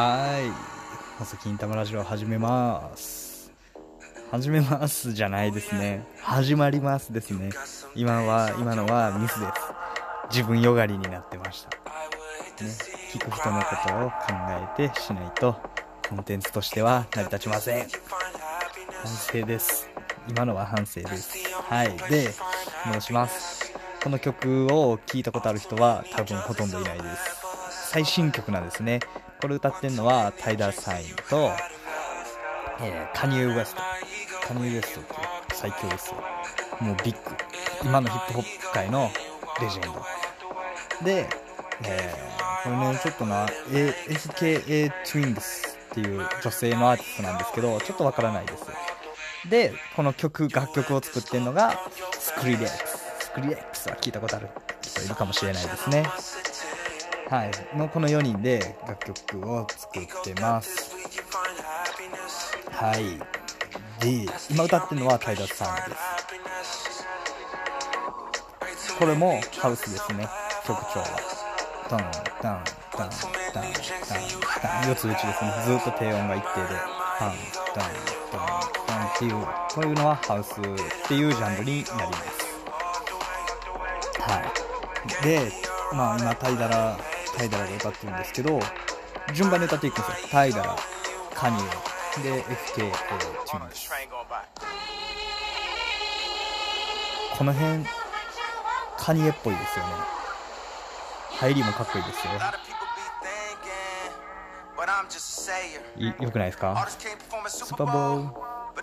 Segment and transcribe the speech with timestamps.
[0.00, 1.18] はい。
[1.18, 3.52] 細金玉ラジオ始めます。
[4.30, 6.06] 始めますじゃないですね。
[6.22, 7.50] 始まりますですね。
[7.94, 9.52] 今は今のはミスです。
[10.30, 11.68] 自分よがりになってました。
[12.64, 12.70] ね。
[13.12, 14.16] 聞く人のことを考
[14.78, 15.54] えてしないと
[16.08, 17.86] コンテンツとしては成り立ちません。
[19.02, 19.90] 反省です。
[20.30, 21.36] 今のは反省です。
[21.68, 21.94] はい。
[22.08, 22.30] で
[22.86, 23.74] 戻します。
[24.02, 27.90] この曲を聴いたことある人は多分ほとんどいないです。
[27.90, 29.00] 最新曲なんですね。
[29.40, 31.50] これ歌ってるのはタイダー・サインと、
[32.80, 33.82] えー、カニエ・ウエスト。
[34.46, 35.14] カニエ・ウエストって
[35.54, 36.16] 最強ですよ。
[36.80, 37.36] もうビッグ。
[37.82, 39.10] 今のヒップホップ界の
[39.60, 40.04] レジェンド。
[41.04, 41.28] で、
[41.84, 48.64] えー、これねちょっとな SKA トゥイングスっていう女性のアーティストなんですけどちょっとわからないです。
[49.48, 51.80] でこの曲楽曲を作ってるのが
[52.18, 52.98] スクリレックス。
[53.24, 54.48] スクリレックスは聞いたことある
[54.82, 56.04] 人いるかもしれないですね。
[57.30, 60.96] はい、のこの4人で楽曲を作ってます。
[62.72, 63.04] はい。
[64.04, 65.94] で今歌ってるのはタイダーさんで
[68.74, 68.96] す。
[68.98, 70.26] これもハウスですね。
[70.66, 71.06] 曲調は。
[71.88, 72.00] ダン
[72.42, 72.64] ダン
[72.98, 73.10] ダン
[73.54, 73.68] ダンダンダ
[74.88, 74.90] ン。
[74.90, 75.52] 4つ打ちですね。
[75.66, 76.74] ずっと低音が一定で
[77.20, 77.34] ダン
[77.76, 77.94] ダン
[78.32, 78.50] ダン
[78.88, 79.34] ダンっていう。
[79.72, 80.64] こういうのはハウスっ
[81.06, 82.50] ていうジャンルになります。
[84.20, 84.40] は
[85.22, 85.24] い。
[85.24, 85.52] で
[85.92, 86.98] まあ今タイダラ
[87.36, 88.60] タイダラが歌ってるんですけど、
[89.34, 90.28] 順番で歌っていくんですよ。
[90.30, 90.76] タイダラ、
[91.34, 91.60] カニエ、
[92.22, 92.92] で、FK
[93.46, 93.90] チュンです。
[97.38, 97.86] この辺、
[98.98, 99.92] カニエっぽいですよね。
[101.30, 102.32] 入りもかっこいいですよ。
[105.96, 106.86] いよくないですか？
[107.48, 108.82] スーパーボール、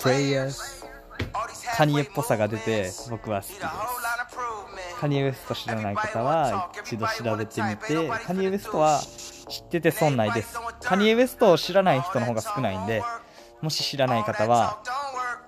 [0.00, 0.58] プレイヤーズ、
[1.76, 3.62] カニエっぽさが出て僕は好きです。
[5.00, 9.00] カニエ・ウエスト知らない方は一度調べてみて、カニエ・ウエストは
[9.48, 10.58] 知ってて損ないです。
[10.82, 13.02] カニエ・ウエストを知らない人の方が少ないんで、
[13.62, 14.82] もし知らない方は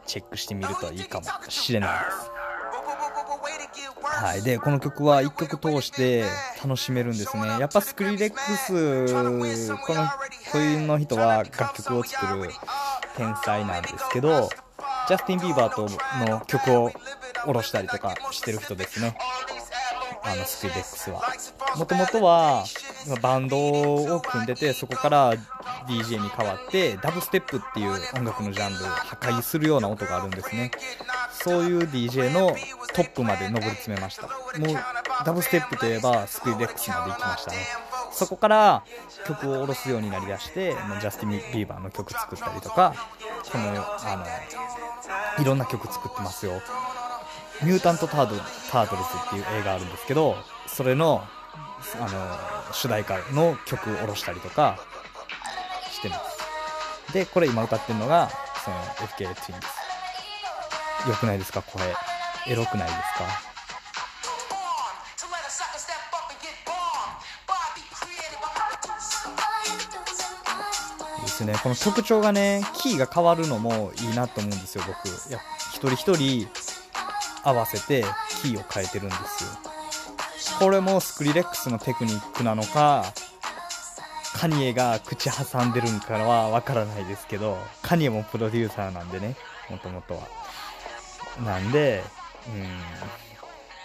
[0.06, 2.30] チェックしてみるといいかもしれないです。
[4.02, 4.42] はい。
[4.42, 6.24] で、この曲は1曲通して
[6.64, 7.46] 楽しめるんですね。
[7.60, 10.06] やっぱスクリレックス、この、
[10.50, 12.48] こういうの人は楽曲を作る
[13.18, 14.48] 天才なんですけど、
[15.08, 15.88] ジャスティン・ビーバーと
[16.30, 16.91] の曲を
[17.44, 19.16] 下ろしたりとかしてる人ですね。
[20.25, 21.22] あの、スクリレックスは。
[21.76, 22.64] もともとは、
[23.20, 25.34] バンドを組んでて、そこから
[25.88, 30.70] DJ に変わって、ダブステップっていう音楽のジャンルを破壊するような音があるんですね。
[31.32, 32.54] そういう DJ の
[32.94, 34.28] トップまで上り詰めました。
[34.28, 37.56] もう、ダブステップといえば、スクリレックスまで行きましたね。
[38.12, 38.84] そこから
[39.26, 42.94] 曲を下ろすようになりだして、ジャスティン・ビーバーの曲作ったりとか、
[43.50, 44.24] この、あ
[45.38, 46.60] の、いろんな曲作ってますよ。
[47.64, 48.34] ミュータントタート
[48.70, 50.36] タートルズっていう映画あるんですけど、
[50.66, 51.24] それの、
[51.96, 54.78] あの、主題歌の曲を下ろしたりとか
[55.90, 56.16] してま
[57.08, 57.12] す。
[57.12, 58.30] で、これ今歌ってるのが、
[58.64, 59.66] その FK ツインで
[61.04, 61.08] す。
[61.08, 61.62] よくないですか？
[61.62, 61.82] 声。
[62.48, 63.24] エロくないですか？
[71.22, 71.54] ですね。
[71.62, 75.08] この曲調がね、キーが変わるのもいいなと思うんですよ、僕。
[75.08, 75.38] いや、
[75.72, 76.48] 一人一人
[77.44, 78.04] 合わせて
[78.42, 79.50] キーを変えてるんですよ。
[80.58, 83.12] これもスクリレックスのテクニックなのか、
[84.34, 89.36] カニエが口挟んでるんかはわからないですけど、カニエもプロデューサーなんでね、
[89.70, 90.20] もともとは。
[91.44, 92.03] なんで、
[92.47, 92.69] うん、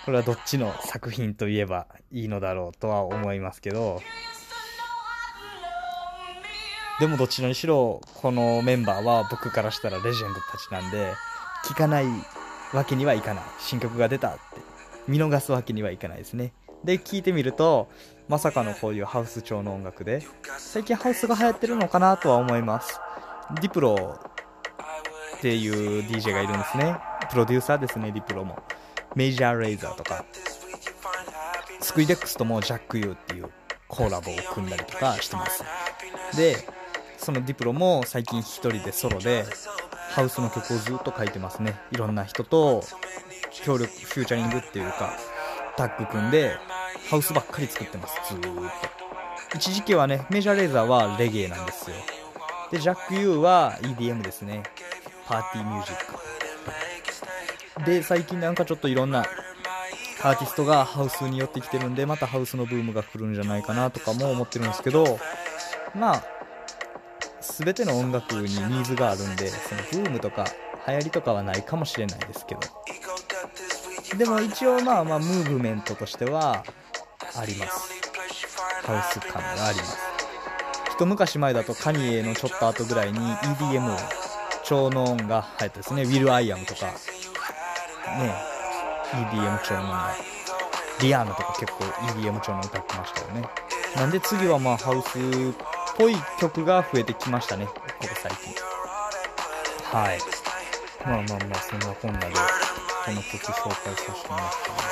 [0.06, 4.01] これはどっちの作品といえばいいのだろうとは思いますけど、
[7.00, 11.13] でもどちらにしろ、このメンバーは僕からしたらレジェンドたちなんで、
[11.66, 12.06] 聞かない
[12.73, 13.44] わけにはいかない。
[13.59, 14.39] 新曲が出たって
[15.07, 16.53] 見逃すわけにはいかないですね。
[16.83, 17.89] で、聴いてみると、
[18.28, 20.22] まさかのこういうハウス調の音楽で、
[20.57, 23.00] 最近ハウスが流行ってるのかなとは思います。
[23.61, 24.19] ディプロ
[25.38, 26.97] っていう DJ がいるんですね。
[27.30, 28.62] プロデューサーですね、ディプロも。
[29.15, 30.25] メジャーレイザーとか。
[31.80, 33.50] スクイデックスともジャック・ユーっていう
[33.88, 35.63] コラボを組んだりとかしてます。
[36.36, 36.57] で、
[37.18, 39.45] そのディプロも最近一人でソロで
[40.18, 41.80] ハウスの曲をずっと書いてますね。
[41.92, 42.84] いろんな人と
[43.52, 45.14] 協力、フューチャリングっていうか、
[45.75, 46.58] タッグ組んで、
[47.08, 48.72] ハウスばっかり作ってます、ずーっ
[49.52, 49.58] と。
[49.58, 51.96] 一時期はね、メジャーレーザーはレゲエなんですよ。
[52.72, 54.64] で、ジャック・ユーは EDM ですね。
[55.28, 57.86] パーティーミュージック。
[57.86, 65.19] で、最近なんかちょっといろんなアーティストがハウスに寄ってきてるんで、またハウスのブームが来るんじゃないかなとかも思ってるんですけど、
[65.94, 66.37] まあ、
[67.59, 70.45] 全ての音楽にニーズがあるんでそのブームとか
[70.88, 72.62] 流行りとかはないかもしれないですけど。
[74.18, 76.63] でも一応まあまあムーブメントとしては
[77.36, 77.92] あります。
[78.83, 79.98] ハウス感があります。
[80.94, 83.98] 一昔前だとカニエのちょっと後ぐらいに EDM
[84.63, 86.04] 超能音が流行ったですね。
[86.04, 86.86] ウィル・アイアムとか。
[86.86, 86.94] ね。
[89.12, 90.15] EDM 超能が。
[91.01, 91.83] リアーナとか結構
[92.19, 93.50] EDM 超能歌ってましたよね。
[93.95, 95.18] なんで次はまあハウス
[95.97, 97.81] ぽい曲が増えてきましたねここ
[98.21, 98.53] 最近。
[99.91, 100.19] はい。
[101.03, 102.31] まあまあまあそんなこんなでこ
[103.11, 104.88] の曲紹介させてもらってます。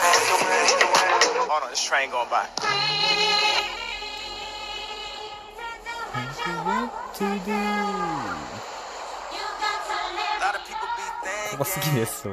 [11.52, 12.28] ここ好きです。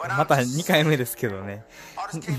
[0.00, 1.64] また2回目ですけどね。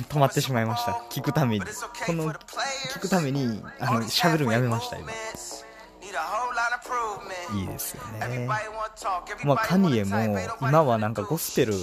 [0.10, 1.02] 止まってしまいました。
[1.10, 1.66] 聞くために。
[2.06, 5.12] この聞くためにあの喋るのやめました今
[7.54, 8.48] いいですよね、
[9.46, 10.18] ま、カニエも
[10.62, 11.74] 今はなんかゴスペル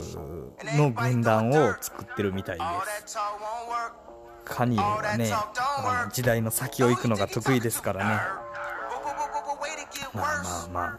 [0.76, 2.64] の軍団を作ってるみたいで
[3.06, 3.16] す
[4.44, 5.32] カニエはね
[6.12, 8.20] 時代の先を行くのが得意ですからね
[10.12, 10.96] まあまあまあ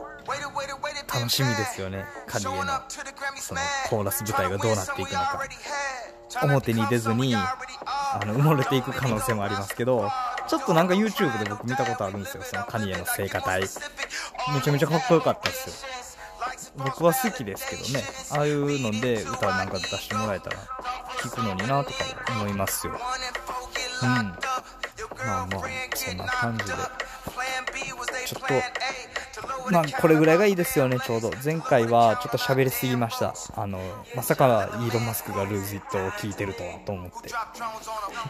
[1.14, 2.56] 楽しみですよねカニエの,
[3.40, 5.40] そのコーラス舞台がどうなっていくのか
[6.44, 7.56] 表に出ずにあ
[8.26, 10.10] の埋もれていく可能性もありますけど
[10.48, 13.62] ちょっとなんか YouTube で僕見たことあるんですよそのカニエの聖火隊
[14.54, 15.76] めちゃめちゃかっこよかったですよ。
[16.78, 18.04] 僕は好きですけどね。
[18.32, 20.58] ああいうので歌なんか出してもらえたら
[21.22, 21.96] 聴くのになとか
[22.42, 22.94] 思いますよ。
[24.04, 24.10] うん。
[24.10, 25.62] まあまあ
[25.96, 26.74] そんな感じで。
[28.26, 28.54] ちょっと
[29.72, 31.32] まあこれぐらいがいいですよねちょうど。
[31.44, 33.34] 前回はちょっと喋りすぎました。
[33.56, 33.80] あの
[34.16, 37.30] まさかイーロン・マスクがルーズ・イットを聞いてるとはと思って。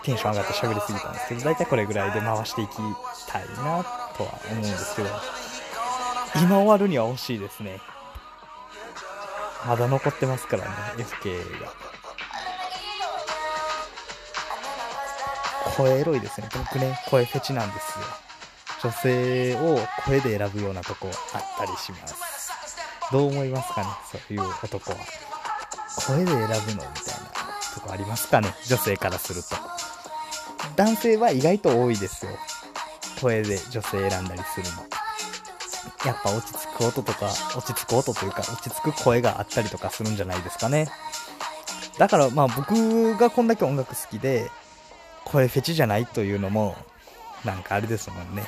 [0.03, 2.75] テンション上がって喋りすぎたんですけど大体これぐらいで回していき
[3.27, 3.83] たいな
[4.15, 5.09] とは思うんですけど。
[6.33, 7.79] 今終わるには惜しいですね。
[9.67, 11.73] まだ残ってますからね FK が。
[15.75, 16.49] 声エロいですね。
[16.53, 18.05] 僕ね声フェチなんですよ。
[18.83, 22.15] 女性を声で選ぶようなとこあったりします。
[23.11, 24.97] どう思いますかねそういう男は。
[26.07, 26.89] 声で選ぶのみたいな
[27.73, 29.55] とこありますかね女性からすると。
[30.75, 32.31] 男性は意外と多いですよ。
[33.21, 34.94] 声で女性選んだりするの。
[36.05, 40.87] やっぱ落ち着く音とか落ち着く音というか落ち着く声があったりとかするんじゃないですかね。
[41.97, 44.49] だからまあ僕がこんだけ音楽好きで
[45.23, 46.75] 声フェチじゃないというのも
[47.43, 48.45] なんかあれですもんね。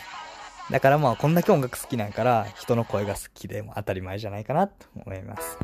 [0.69, 5.57] だからまあこんだけ音楽好きなんから人の声が好きでも当たり前じゃないかなと思います。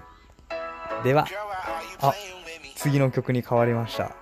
[1.03, 1.27] では
[2.01, 2.13] あ
[2.75, 4.15] 次の曲に変わりました。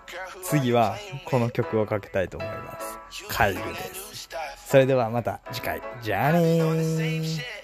[0.44, 3.26] 次はこの曲をかけたいと思います。
[3.28, 4.11] カイルです。
[4.72, 5.82] それではまた次回。
[6.02, 7.61] じゃあねー。